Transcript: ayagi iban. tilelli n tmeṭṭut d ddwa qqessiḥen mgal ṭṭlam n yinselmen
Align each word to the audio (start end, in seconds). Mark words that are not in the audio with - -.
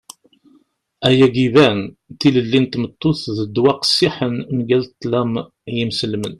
ayagi 1.07 1.43
iban. 1.47 1.79
tilelli 2.19 2.59
n 2.61 2.65
tmeṭṭut 2.67 3.21
d 3.37 3.39
ddwa 3.47 3.71
qqessiḥen 3.77 4.35
mgal 4.57 4.83
ṭṭlam 4.93 5.33
n 5.71 5.73
yinselmen 5.77 6.29